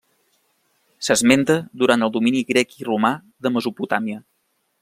S'esmenta 1.07 1.57
durant 1.83 2.07
el 2.07 2.13
domini 2.17 2.43
grec 2.55 2.75
i 2.81 2.91
romà 2.91 3.15
de 3.47 3.53
Mesopotàmia. 3.59 4.23